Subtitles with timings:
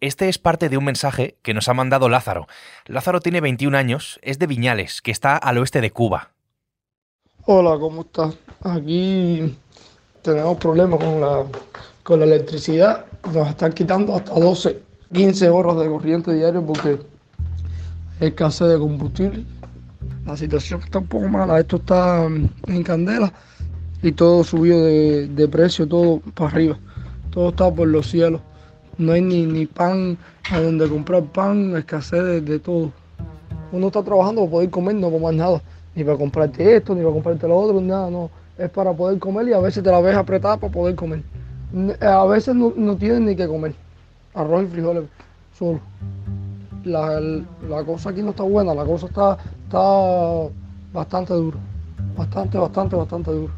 [0.00, 2.48] Este es parte de un mensaje que nos ha mandado Lázaro.
[2.86, 6.30] Lázaro tiene 21 años, es de Viñales, que está al oeste de Cuba.
[7.44, 8.34] Hola, ¿cómo estás?
[8.62, 9.54] Aquí
[10.22, 11.44] tenemos problemas con la,
[12.02, 13.04] con la electricidad.
[13.30, 14.80] Nos están quitando hasta 12,
[15.12, 16.98] 15 horas de corriente diario porque
[18.20, 19.44] hay escasez de combustible.
[20.24, 21.60] La situación está un poco mala.
[21.60, 23.34] Esto está en candela
[24.02, 26.78] y todo subió de, de precio, todo para arriba.
[27.30, 28.40] Todo está por los cielos.
[28.98, 30.18] No hay ni, ni pan
[30.50, 32.90] a donde comprar pan, escasez de, todo.
[33.72, 35.62] Uno está trabajando para poder comer, no comer nada.
[35.94, 38.30] Ni para comprarte esto, ni para comprarte lo otro, nada, no.
[38.58, 41.22] Es para poder comer y a veces te la ves apretada para poder comer.
[42.00, 43.74] A veces no, no tienes ni que comer.
[44.34, 45.04] Arroz y frijoles
[45.56, 45.80] solo.
[46.84, 50.52] La, la cosa aquí no está buena, la cosa está, está
[50.92, 51.58] bastante dura.
[52.16, 53.52] Bastante, bastante, bastante dura.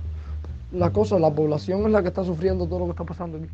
[0.73, 3.47] La cosa, la población es la que está sufriendo todo lo que está pasando aquí.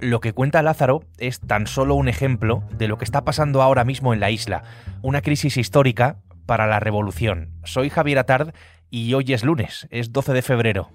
[0.00, 3.84] Lo que cuenta Lázaro es tan solo un ejemplo de lo que está pasando ahora
[3.84, 4.62] mismo en la isla,
[5.02, 7.50] una crisis histórica para la revolución.
[7.64, 8.54] Soy Javier Atard
[8.88, 10.90] y hoy es lunes, es 12 de febrero.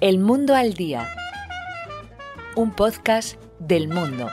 [0.00, 1.08] El Mundo al Día,
[2.54, 4.30] un podcast del mundo.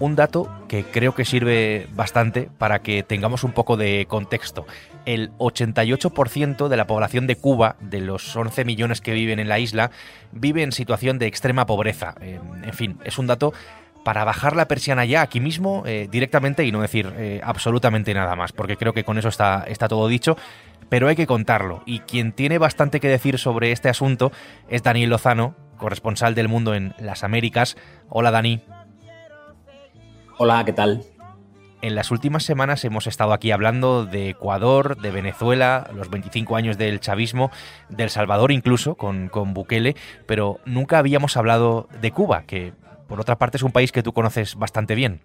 [0.00, 4.66] Un dato que creo que sirve bastante para que tengamos un poco de contexto.
[5.04, 9.58] El 88% de la población de Cuba, de los 11 millones que viven en la
[9.58, 9.90] isla,
[10.32, 12.14] vive en situación de extrema pobreza.
[12.20, 13.52] En fin, es un dato
[14.02, 18.34] para bajar la persiana ya aquí mismo eh, directamente y no decir eh, absolutamente nada
[18.34, 20.38] más, porque creo que con eso está, está todo dicho,
[20.88, 21.82] pero hay que contarlo.
[21.84, 24.32] Y quien tiene bastante que decir sobre este asunto
[24.70, 27.76] es Daniel Lozano, corresponsal del mundo en las Américas.
[28.08, 28.62] Hola Dani.
[30.42, 31.02] Hola, ¿qué tal?
[31.82, 36.78] En las últimas semanas hemos estado aquí hablando de Ecuador, de Venezuela, los 25 años
[36.78, 37.50] del chavismo,
[37.90, 42.72] de El Salvador incluso, con, con Bukele, pero nunca habíamos hablado de Cuba, que
[43.06, 45.20] por otra parte es un país que tú conoces bastante bien.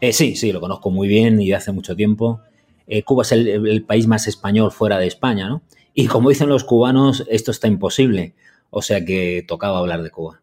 [0.00, 2.40] Eh, sí, sí, lo conozco muy bien y de hace mucho tiempo.
[2.86, 5.60] Eh, Cuba es el, el, país más español fuera de España, ¿no?
[5.92, 8.32] Y como dicen los cubanos, esto está imposible.
[8.70, 10.41] O sea que tocaba hablar de Cuba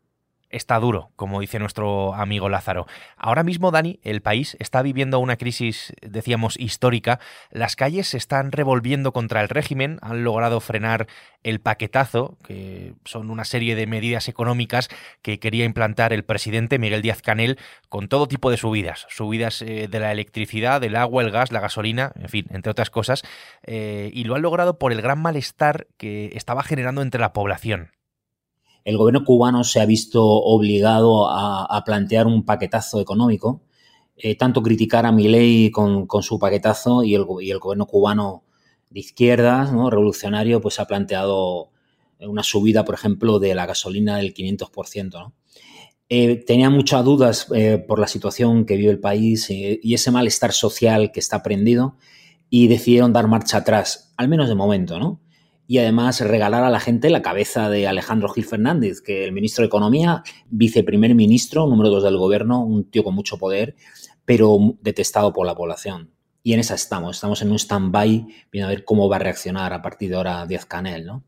[0.50, 2.88] está duro, como dice nuestro amigo Lázaro.
[3.18, 7.20] Ahora mismo, Dani, el país está viviendo una crisis, decíamos, histórica.
[7.52, 11.08] Las calles se están revolviendo contra el régimen, han logrado frenar
[11.44, 14.90] el paquetazo, que son una serie de medidas económicas
[15.22, 19.88] que quería implantar el presidente Miguel Díaz Canel con todo tipo de subidas, subidas eh,
[19.88, 23.24] de la electricidad, del agua, el gas, la gasolina, en fin, entre otras cosas,
[23.64, 27.92] eh, y lo han logrado por el gran malestar que estaba generando entre la población
[28.84, 33.62] el gobierno cubano se ha visto obligado a, plantear un paquetazo económico,
[34.16, 38.44] eh, tanto criticar a Milei con, con su paquetazo y el, gobierno cubano
[38.90, 39.90] de izquierdas, ¿no?
[39.90, 41.70] revolucionario, pues ha planteado
[42.20, 45.12] una subida, por ejemplo, de la gasolina del 500%.
[45.12, 45.34] ¿no?
[46.10, 50.52] Eh, tenía muchas dudas eh, por la situación que vive el país y ese malestar
[50.52, 51.96] social que está prendido
[52.50, 55.22] y decidieron dar marcha atrás, al menos de momento, ¿no?
[55.70, 59.62] Y además regalar a la gente la cabeza de Alejandro Gil Fernández, que el ministro
[59.62, 63.76] de Economía, viceprimer ministro, número dos del gobierno, un tío con mucho poder,
[64.26, 66.10] pero detestado por la población.
[66.42, 69.72] Y en esa estamos, estamos en un stand-by, viendo a ver cómo va a reaccionar
[69.72, 71.24] a partir de ahora Díaz Canel, ¿no?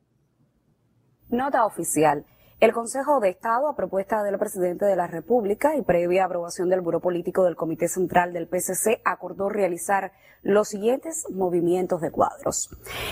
[1.29, 2.25] Nota oficial.
[2.61, 6.81] El Consejo de Estado, a propuesta del presidente de la República y previa aprobación del
[6.81, 10.11] Buró Político del Comité Central del PCC, acordó realizar
[10.43, 12.69] los siguientes movimientos de cuadros.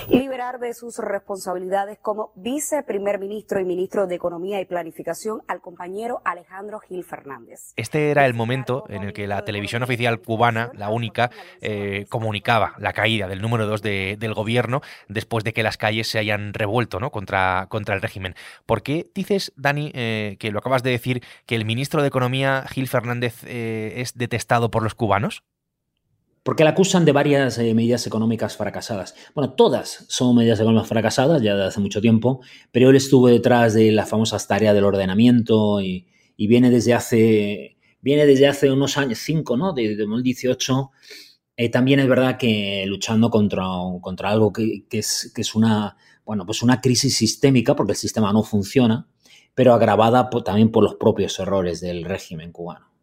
[0.08, 6.22] Liberar de sus responsabilidades como viceprimer ministro y ministro de Economía y Planificación al compañero
[6.26, 7.74] Alejandro Gil Fernández.
[7.76, 11.30] Este era el momento en el que la televisión oficial cubana, la única,
[11.62, 16.08] eh, comunicaba la caída del número dos de, del gobierno después de que las calles
[16.08, 17.12] se hayan revuelto ¿no?
[17.12, 18.36] contra, contra el régimen.
[18.66, 22.66] ¿Por qué dices Dani, eh, que lo acabas de decir, que el ministro de Economía,
[22.70, 25.44] Gil Fernández, eh, es detestado por los cubanos?
[26.44, 29.16] Porque le acusan de varias eh, medidas económicas fracasadas.
[29.36, 32.42] Bueno, todas son medidas económicas fracasadas ya de hace mucho tiempo,
[32.72, 36.08] pero él estuvo detrás de la famosa tarea del ordenamiento y,
[36.38, 39.74] viene desde hace viene desde hace unos años, cinco, ¿no?
[39.74, 40.92] De, 2018.
[41.58, 43.66] Eh, también es verdad que luchando contra,
[44.02, 47.98] contra algo que, que, es, que es una, bueno, pues una crisis sistémica, porque el
[47.98, 49.08] sistema no funciona,
[49.60, 52.94] pero agravada por, también por los propios errores del régimen cubano.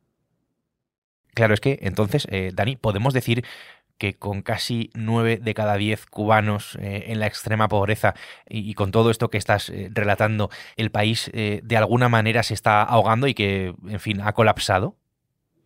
[1.34, 3.44] Claro, es que entonces, eh, Dani, podemos decir
[3.98, 8.14] que con casi nueve de cada diez cubanos eh, en la extrema pobreza
[8.48, 10.48] y, y, con todo esto que estás eh, relatando,
[10.78, 14.96] el país eh, de alguna manera se está ahogando y que, en fin, ha colapsado?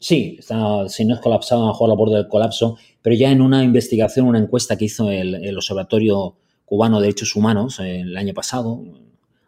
[0.01, 3.31] Sí, está, si no es colapsado, a lo mejor la borde del colapso, pero ya
[3.31, 6.35] en una investigación, una encuesta que hizo el, Observatorio
[6.65, 8.83] Cubano de Derechos Humanos el año pasado,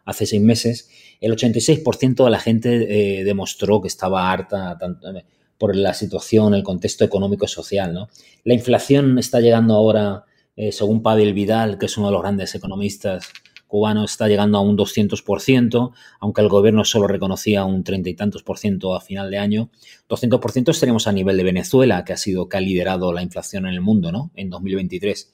[0.05, 0.89] hace seis meses,
[1.25, 5.25] el 86% de la gente eh, demostró que estaba harta eh,
[5.57, 8.07] por la situación, el contexto económico y social.
[8.43, 10.25] La inflación está llegando ahora,
[10.71, 13.31] según Pavel Vidal, que es uno de los grandes economistas
[13.73, 18.43] cubano está llegando a un 200%, aunque el gobierno solo reconocía un treinta y tantos
[18.43, 19.71] por ciento a final de año.
[20.07, 23.73] 200% estaremos a nivel de Venezuela, que ha sido que ha liderado la inflación en
[23.73, 24.29] el mundo, ¿no?
[24.35, 25.33] En 2023.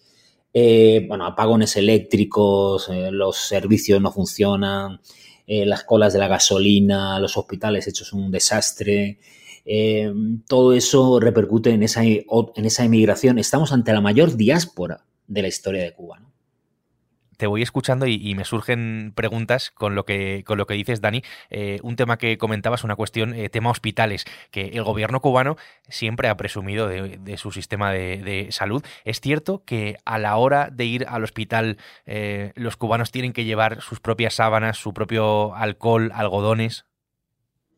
[0.53, 5.01] Eh, bueno, apagones eléctricos, eh, los servicios no funcionan,
[5.49, 9.19] eh, las colas de la gasolina, los hospitales hechos un desastre.
[10.47, 13.39] todo eso repercute en esa, en esa emigración.
[13.39, 16.19] Estamos ante la mayor diáspora de la historia de Cuba.
[16.19, 16.31] ¿no?
[17.39, 21.23] Te voy escuchando y, me surgen preguntas con lo que, con lo que dices, Dani.
[21.49, 25.55] Eh, un tema que comentabas, una cuestión, eh, tema hospitales, que el gobierno cubano
[25.87, 28.83] siempre ha presumido de, su sistema de, salud.
[29.05, 33.45] ¿Es cierto que a la hora de ir al hospital eh, los cubanos tienen que
[33.45, 36.83] llevar sus propias sábanas, su propio alcohol, algodones?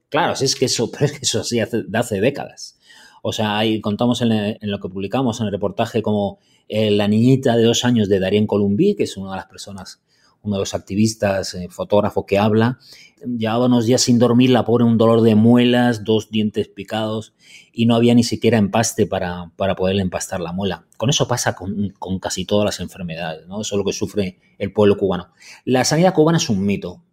[0.10, 0.90] Claro, es que eso,
[1.22, 2.80] eso sí hace, hace décadas.
[3.21, 7.56] O sea, ahí contamos en, lo que publicamos en el reportaje como eh, la niñita
[7.56, 10.01] de dos años de Darien Columbí, que es una de las personas,
[10.41, 12.79] uno de los activistas, eh, fotógrafo que habla,
[13.25, 17.33] llevaba unos días sin dormir, la pobre un dolor de muelas, dos dientes picados
[17.71, 20.85] y no había ni siquiera empaste para, para poderle empastar la muela.
[20.97, 23.62] Con eso pasa con, con, casi todas las enfermedades, ¿no?
[23.62, 25.29] Eso es lo que sufre el pueblo cubano.
[25.65, 27.03] La sanidad cubana es un mito.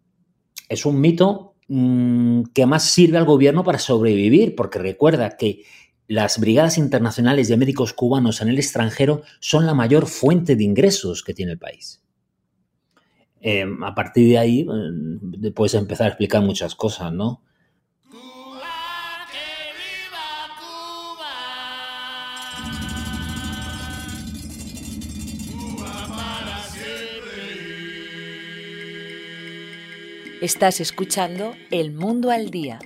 [0.69, 5.65] Es un mito mmm, que más sirve al gobierno para sobrevivir, porque recuerda que
[6.09, 11.23] las brigadas internacionales de médicos cubanos en el extranjero son la mayor fuente de ingresos
[11.23, 12.03] que tiene el país.
[13.41, 14.67] Em, a partir de ahí
[15.43, 17.43] eh, puedes empezar a explicar muchas cosas, ¿no?
[30.41, 32.79] Estás escuchando El Mundo al Día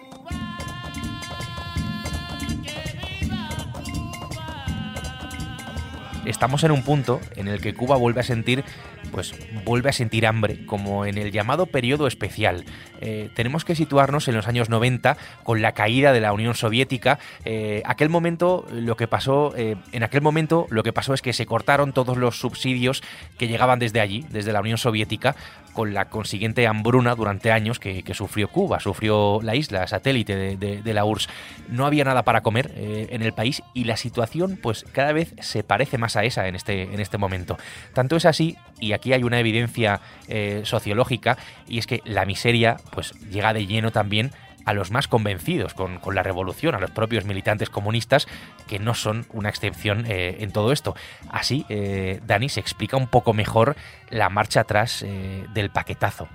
[6.32, 8.64] estamos en un punto en el que Cuba vuelve a sentir
[9.12, 12.64] pues vuelve a sentir hambre, como en el llamado periodo especial.
[13.00, 17.18] Eh, tenemos que situarnos en los años 90 con la caída de la Unión Soviética.
[17.44, 21.32] Eh, aquel momento, lo que pasó, eh, en aquel momento lo que pasó es que
[21.32, 23.02] se cortaron todos los subsidios
[23.38, 25.36] que llegaban desde allí, desde la Unión Soviética,
[25.72, 31.04] con la consiguiente hambruna durante años que, sufrió Cuba, sufrió la isla satélite de, la
[31.04, 31.28] URSS.
[31.68, 35.64] No había nada para comer en el país y la situación pues cada vez se
[35.64, 37.56] parece más a esa en este, en este momento.
[37.94, 42.76] Tanto es así, y aquí hay una evidencia eh, sociológica, y es que la miseria
[42.92, 44.30] pues llega de lleno también
[44.64, 48.28] a los más convencidos con, la revolución, a los propios militantes comunistas,
[48.68, 50.94] que no son una excepción eh, en todo esto.
[51.28, 53.74] Así, eh, Dani se explica un poco mejor
[54.08, 55.04] la marcha atrás
[55.52, 56.28] del paquetazo.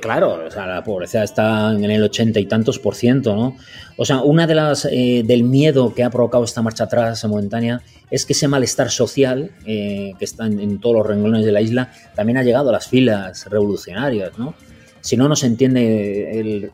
[0.00, 3.56] Claro, o sea, la pobreza está en el ochenta y tantos por ciento, ¿no?
[3.96, 8.26] O sea, una de las del miedo que ha provocado esta marcha atrás momentánea es
[8.26, 12.38] que ese malestar social que está en, en, todos los renglones de la isla también
[12.38, 14.54] ha llegado a las filas revolucionarias, ¿no?
[15.00, 16.70] si no nos entiende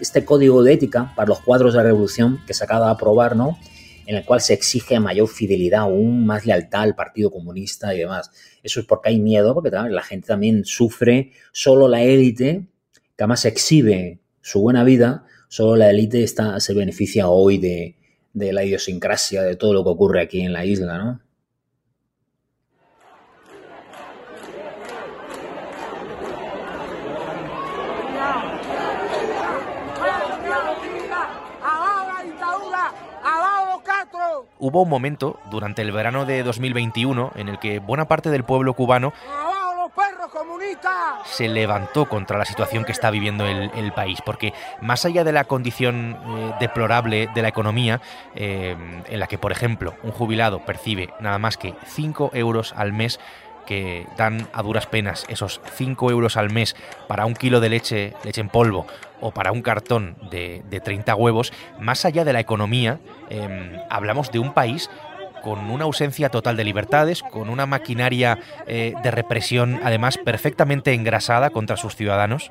[0.00, 3.36] este código de ética para los cuadros de la revolución que se acaba de aprobar,
[3.36, 3.58] ¿no?
[4.06, 8.30] En el cual se exige mayor fidelidad, aún más lealtad al Partido Comunista y demás.
[8.62, 12.66] Eso es porque hay miedo, porque la gente también sufre, solo la élite,
[13.16, 17.96] que además exhibe su buena vida, solo la élite está, se beneficia hoy de,
[18.32, 21.20] de la idiosincrasia, de todo lo que ocurre aquí en la isla, ¿no?
[34.64, 38.72] Hubo un momento durante el verano de 2021 en el que buena parte del pueblo
[38.72, 39.12] cubano
[41.26, 45.44] se levantó contra la situación que está viviendo el, país, porque más allá de la
[45.44, 48.00] condición eh, deplorable de la economía,
[48.34, 48.74] eh,
[49.06, 53.20] en la que, por ejemplo, un jubilado percibe nada más que 5 euros al mes,
[53.66, 56.76] que dan a duras penas esos 5 euros al mes
[57.08, 58.86] para un kilo de leche, leche en polvo
[59.20, 64.30] o para un cartón de, de 30 huevos, más allá de la economía, em, hablamos
[64.30, 64.90] de un país
[65.42, 71.50] con una ausencia total de libertades, con una maquinaria eh, de represión además perfectamente engrasada
[71.50, 72.50] contra sus ciudadanos?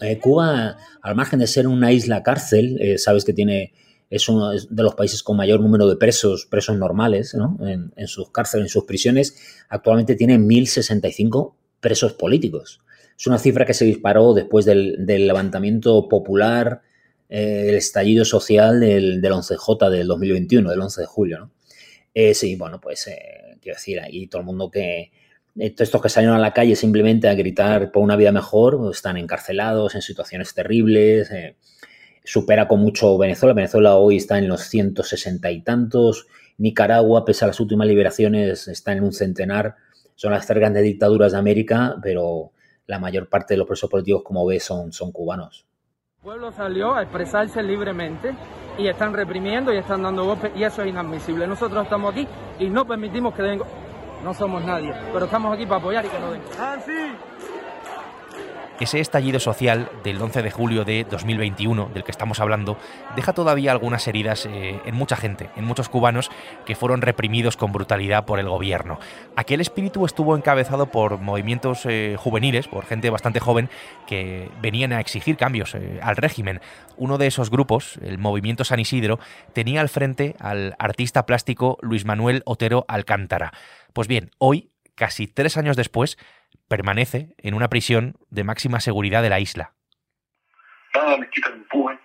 [0.00, 3.72] Eh, Cuba, al margen de ser una isla cárcel, eh, sabes que tiene
[4.12, 8.66] es uno de los países con mayor número de presos, presos normales, en, sus cárceles,
[8.66, 9.64] en sus prisiones.
[9.70, 12.82] Actualmente tiene 1.065 presos políticos.
[13.18, 16.82] Es una cifra que se disparó después del, levantamiento popular
[17.30, 21.50] eh, el estallido social del, 11J del 2021, del 11 de julio, ¿no?
[22.12, 23.08] Eh, sí, bueno, pues
[23.62, 25.10] quiero decir, ahí todo el mundo que,
[25.56, 29.94] estos que salieron a la calle simplemente a gritar por una vida mejor, están encarcelados
[29.94, 31.30] en situaciones terribles,
[32.24, 36.26] supera con mucho Venezuela, Venezuela hoy está en los 160 y tantos,
[36.58, 39.76] Nicaragua, pese a las últimas liberaciones, está en un centenar,
[40.14, 42.52] son las tres grandes dictaduras de América, pero
[42.86, 45.66] la mayor parte de los presos políticos, como ves, son, son cubanos.
[46.18, 48.32] El pueblo salió a expresarse libremente
[48.78, 51.46] y están reprimiendo y están dando golpes y eso es inadmisible.
[51.46, 53.60] Nosotros estamos aquí y no permitimos que den...
[54.22, 56.42] No somos nadie, pero estamos aquí para apoyar y que no den.
[56.56, 56.92] ¡Ah, sí!
[58.82, 62.76] Ese estallido social del 11 de julio de 2021, del que estamos hablando,
[63.14, 66.32] deja todavía algunas heridas eh, en mucha gente, en muchos cubanos
[66.66, 68.98] que fueron reprimidos con brutalidad por el gobierno.
[69.36, 73.70] Aquel espíritu estuvo encabezado por movimientos eh, juveniles, por gente bastante joven
[74.08, 76.60] que venían a exigir cambios eh, al régimen.
[76.96, 79.20] Uno de esos grupos, el Movimiento San Isidro,
[79.52, 83.52] tenía al frente al artista plástico Luis Manuel Otero Alcántara.
[83.92, 86.18] Pues bien, hoy, casi tres años después,
[86.68, 89.72] permanece en una prisión de máxima seguridad de la isla.
[90.94, 91.98] Nada me quita el empuje,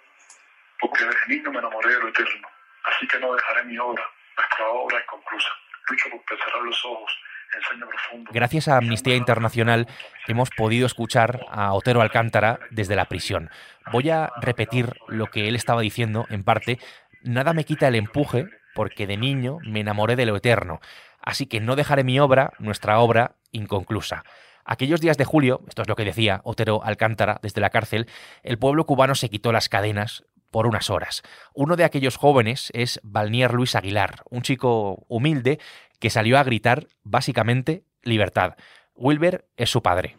[0.80, 2.48] porque desde niño me enamoré de lo eterno,
[2.84, 4.04] así que no dejaré mi obra,
[4.38, 5.50] nuestra obra inconclusa.
[5.90, 7.18] Lucho por cerrar los ojos,
[7.56, 8.32] enseño profundo.
[8.34, 9.88] Gracias a Amnistía Internacional
[10.28, 13.50] hemos podido escuchar a Otero Alcántara desde la prisión.
[13.92, 16.80] Voy a repetir lo que él estaba diciendo en parte.
[17.24, 20.80] Nada me quita el empuje porque de niño me enamoré de lo eterno.
[21.28, 24.24] Así que no dejaré mi obra, nuestra obra, inconclusa.
[24.64, 28.08] Aquellos días de julio, esto es lo que decía Otero Alcántara desde la cárcel,
[28.44, 31.24] el pueblo cubano se quitó las cadenas por unas horas.
[31.54, 35.60] Uno de aquellos jóvenes es Balnier Luis Aguilar, un chico humilde
[36.00, 38.54] que salió a gritar básicamente libertad.
[38.96, 40.16] Wilber es su padre.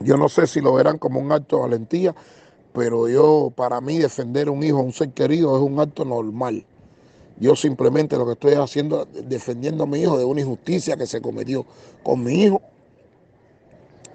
[0.00, 2.14] Yo no sé si lo verán como un acto de valentía,
[2.72, 6.06] pero yo, para mí, defender a un hijo, a un ser querido, es un acto
[6.06, 6.64] normal.
[7.38, 11.06] Yo simplemente lo que estoy haciendo es defendiendo a mi hijo de una injusticia que
[11.06, 11.66] se cometió
[12.02, 12.62] con mi hijo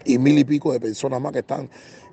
[0.05, 1.69] y mil y pico de personas más que están,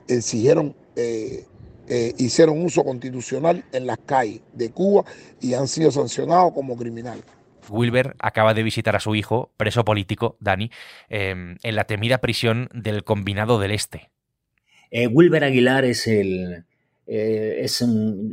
[0.07, 1.45] exigieron, eh,
[1.89, 5.05] eh, hicieron uso constitucional en las calles de Cuba
[5.41, 7.25] y han sido sancionados como criminales.
[7.71, 10.71] Wilber acaba de visitar a su hijo, preso político, Dani,
[11.09, 14.11] em, en la temida prisión del Combinado del Este.
[14.91, 16.65] Eh, Wilber Aguilar es el.
[17.07, 17.85] es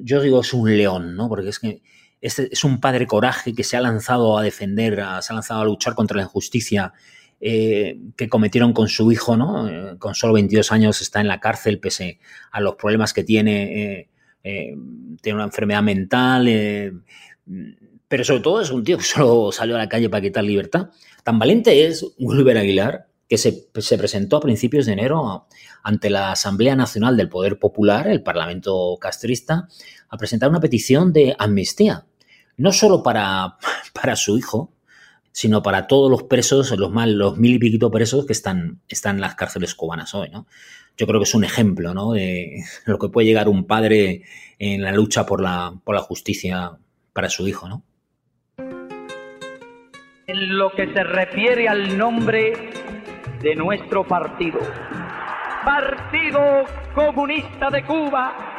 [0.04, 1.28] yo digo, es un león, ¿no?
[1.30, 1.82] Porque es que
[2.26, 5.94] es, un padre coraje que se ha lanzado a defender, se ha lanzado a luchar
[5.94, 6.94] contra la injusticia
[7.40, 9.68] eh, que cometieron con su hijo, ¿no?
[9.68, 12.20] Eh, con solo 22 años está en la cárcel pese
[12.52, 14.10] a los problemas que tiene.
[14.44, 14.76] Eh,
[15.22, 16.48] tiene una enfermedad mental,
[18.08, 20.90] pero sobre todo es un tío que solo salió a la calle para quitar libertad.
[21.24, 23.68] Tan valiente es Wilber Aguilar que se,
[23.98, 25.48] presentó a principios de enero
[25.84, 29.68] ante la Asamblea Nacional del Poder Popular, el Parlamento castrista,
[30.10, 32.06] a presentar una petición de amnistía,
[32.58, 33.58] no solo para,
[33.94, 34.72] para su hijo,
[35.32, 39.16] sino para todos los presos, los, mal, los mil y piquito presos que están, están
[39.16, 40.48] en las cárceles cubanas hoy, ¿no?
[40.98, 42.14] Yo creo que es un ejemplo, ¿no?
[42.14, 44.24] De lo que puede llegar un padre
[44.60, 46.72] en la lucha por la, por la justicia
[47.12, 47.84] para su hijo, ¿no?
[50.28, 52.54] En lo que se refiere al nombre
[53.42, 54.60] de nuestro partido,
[55.66, 58.56] Partido Comunista de Cuba.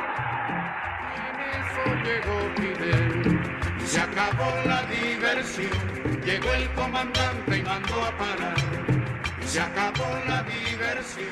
[3.86, 8.56] Se acabó la diversión Llegó el comandante y mandó a parar.
[9.44, 11.28] Se acabó la diversión.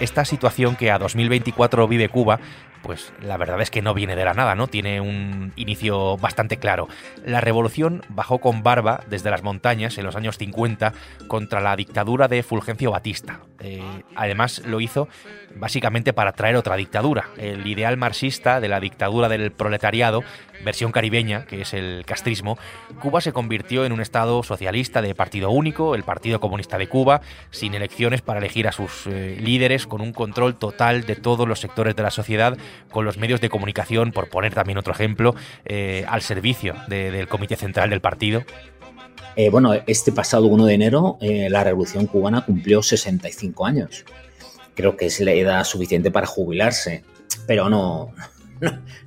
[0.00, 2.40] Esta situación que a 2024 vive Cuba
[2.82, 4.66] pues la verdad es que no viene de la nada, ¿no?
[4.66, 6.88] Tiene un inicio bastante claro.
[7.24, 10.92] La revolución bajó con barba desde las montañas en los años 50
[11.26, 13.40] contra la dictadura de Fulgencio Batista.
[13.60, 13.82] Eh,
[14.14, 15.08] además lo hizo
[15.56, 20.22] básicamente para traer otra dictadura, el ideal marxista de la dictadura del proletariado,
[20.64, 22.58] versión caribeña, que es el castrismo,
[23.00, 27.20] Cuba se convirtió en un estado socialista de partido único, el Partido Comunista de Cuba,
[27.50, 31.60] sin elecciones para elegir a sus eh, líderes, con un control total de todos los
[31.60, 32.56] sectores de la sociedad
[32.90, 35.34] con los medios de comunicación, por poner también otro ejemplo,
[35.64, 38.44] eh, al servicio del Comité Central del partido?
[39.36, 44.04] Eh, bueno, este pasado 1 de enero eh, la Revolución Cubana cumplió 65 años.
[44.74, 47.04] Creo que es la edad suficiente para jubilarse,
[47.46, 48.12] pero no,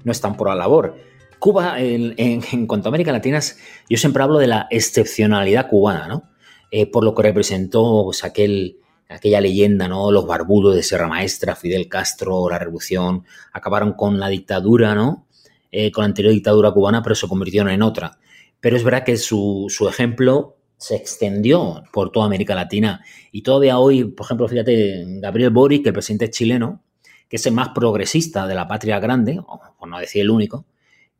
[0.03, 0.95] no, están por la labor.
[1.39, 3.39] Cuba, en, cuanto a América Latina,
[3.89, 6.23] yo siempre hablo de la excepcionalidad cubana, ¿no?
[6.93, 8.77] por lo que representó pues, aquel
[9.13, 10.11] aquella leyenda, ¿no?
[10.11, 15.27] Los barbudos de Sierra Maestra, Fidel Castro, la revolución, acabaron con la dictadura, ¿no?
[15.71, 18.17] Eh, con la anterior dictadura cubana, pero se convirtieron en otra.
[18.61, 23.03] Pero es verdad que su, ejemplo se extendió por toda América Latina.
[23.31, 26.81] Y todavía hoy, por ejemplo, fíjate, Gabriel Boric, el presidente chileno,
[27.27, 30.65] que es el más progresista de la patria grande, o por no decir el único,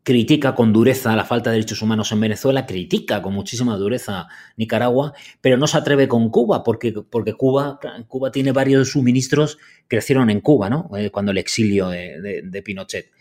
[0.03, 5.13] critica con dureza la falta de derechos humanos en Venezuela, critica con muchísima dureza Nicaragua,
[5.41, 9.57] pero no se atreve con Cuba, porque, porque Cuba, Cuba tiene varios de sus ministros
[9.87, 10.89] crecieron en Cuba, ¿no?
[10.97, 13.11] Eh, cuando el exilio de, Pinochet.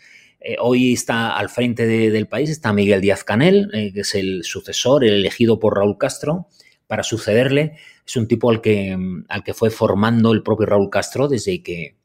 [0.41, 4.43] Eh, hoy está al frente del país, está Miguel Díaz Canel, eh, que es el
[4.45, 6.49] sucesor, el elegido por Raúl Castro
[6.87, 7.77] para sucederle.
[8.07, 8.97] Es un tipo al que,
[9.29, 11.97] al que fue formando el propio Raúl Castro desde que,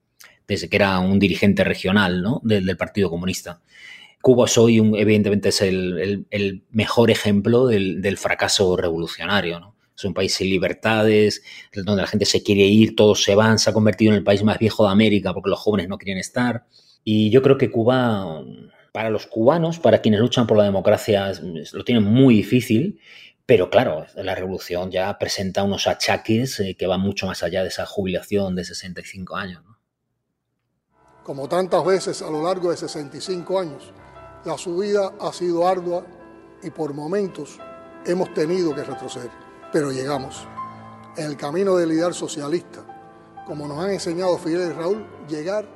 [0.47, 2.41] desde que era un dirigente regional ¿no?
[2.43, 3.61] del Partido Comunista.
[4.25, 6.25] Cuba hoy, evidentemente, es el,
[6.71, 9.75] mejor ejemplo del, fracaso revolucionario.
[9.95, 11.43] Es un país sin libertades,
[11.75, 14.43] donde la gente se quiere ir, todos se van, se ha convertido en el país
[14.43, 16.65] más viejo de América porque los jóvenes no quieren estar.
[17.07, 18.43] Y yo creo que Cuba,
[18.91, 21.31] para los cubanos, para quienes luchan por la democracia,
[21.71, 22.99] lo tienen muy difícil.
[23.45, 27.67] Pero claro, la revolución ya presenta unos achaques eh, que van mucho más allá de
[27.67, 29.63] esa jubilación de 65 años.
[31.23, 33.93] Como tantas veces a lo largo de 65 años,
[34.45, 36.07] la subida ha sido ardua
[36.63, 37.59] y por momentos
[38.07, 39.29] hemos tenido que retroceder,
[39.71, 40.47] pero llegamos.
[41.17, 42.83] En el camino del ideal socialista,
[43.45, 45.67] como nos han enseñado Fidel y Raúl, llegar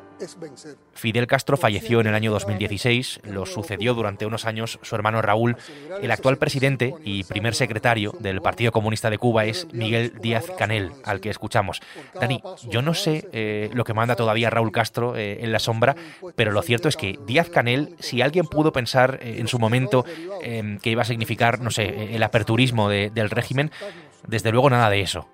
[0.93, 5.57] Fidel Castro falleció en el año 2016, lo sucedió durante unos años su hermano Raúl.
[6.01, 10.91] El actual presidente y primer secretario del Partido Comunista de Cuba es Miguel Díaz Canel,
[11.03, 11.81] al que escuchamos.
[12.19, 15.95] Dani, yo no sé eh, lo que manda todavía Raúl Castro eh, en la sombra,
[16.35, 20.05] pero lo cierto es que Díaz Canel, si alguien pudo pensar eh, en su momento
[20.41, 23.71] que iba a significar, no sé, el aperturismo del régimen,
[24.27, 25.27] desde luego nada de eso.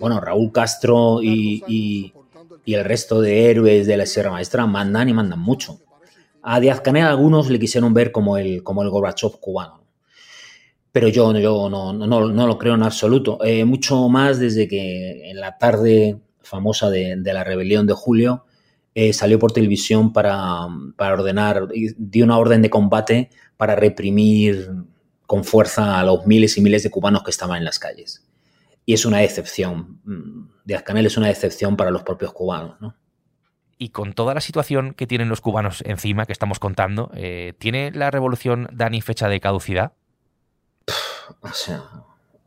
[0.00, 2.12] Bueno, Raúl Castro y,
[2.66, 5.80] el resto de héroes de la Sierra Maestra mandan y mandan mucho.
[6.42, 9.82] A Díaz Canel algunos le quisieron ver como el, como el Gorbachev cubano.
[10.92, 13.38] Pero yo, yo no, no, lo creo en absoluto.
[13.44, 18.44] Eh, mucho más desde que en la tarde famosa de, la rebelión de julio
[18.94, 24.70] eh, salió por televisión para, para ordenar, dio una orden de combate para reprimir
[25.26, 28.24] con fuerza a los miles y miles de cubanos que estaban en las calles
[28.86, 30.00] y es una excepción.
[30.04, 32.96] Mm, Díaz Canel es una excepción para los propios cubanos, ¿no?
[33.76, 37.90] Y con toda la situación que tienen los cubanos encima, que estamos contando, eh, ¿tiene
[37.90, 39.92] la revolución, Dani, fecha de caducidad?
[41.40, 41.82] o sea,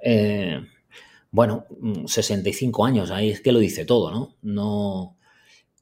[0.04, 0.62] eh,
[1.32, 1.66] bueno,
[2.06, 4.36] 65 mm, años, ahí es que lo dice todo, ¿no?
[4.42, 5.18] No.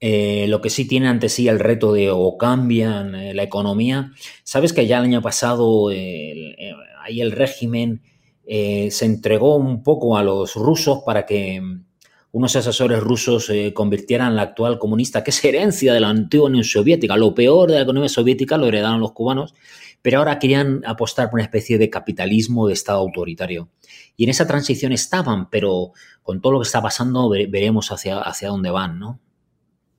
[0.02, 4.12] Eh, lo que sí tiene ante sí el reto de o cambian la economía.
[4.44, 8.02] Sabes que ya el año pasado ahí el régimen
[8.48, 11.86] eh, se entregó un poco a los rusos para que mm,
[12.32, 16.64] unos asesores rusos eh, convirtieran la actual comunista, que es herencia de la antigua Unión
[16.64, 17.16] Soviética.
[17.16, 19.54] Lo peor de la economía soviética lo heredaron los cubanos,
[20.02, 23.70] pero ahora querían apostar por una especie de capitalismo de Estado autoritario.
[24.18, 28.50] Y en esa transición estaban, pero con todo lo que está pasando veremos hacia, hacia
[28.50, 29.20] dónde van, ¿no?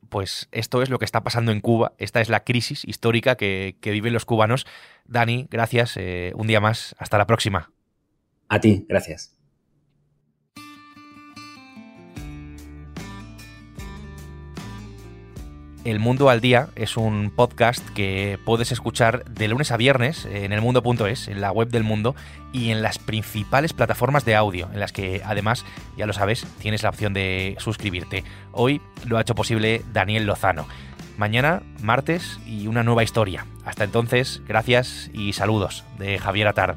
[0.08, 1.94] Pues esto es lo que está pasando en Cuba.
[1.98, 4.66] Esta es la crisis histórica que, viven los cubanos.
[5.06, 5.96] Dani, gracias.
[5.96, 6.94] Eh, un día más.
[6.98, 7.72] Hasta la próxima.
[8.48, 9.36] A ti, gracias.
[15.86, 20.52] El Mundo al Día es un podcast que puedes escuchar de lunes a viernes en
[20.52, 22.16] elmundo.es, en la web del mundo
[22.52, 25.64] y en las principales plataformas de audio, en las que además,
[25.96, 28.24] ya lo sabes, tienes la opción de suscribirte.
[28.50, 30.66] Hoy lo ha hecho posible Daniel Lozano.
[31.18, 33.46] Mañana, martes y una nueva historia.
[33.64, 36.76] Hasta entonces, gracias y saludos de Javier Atard.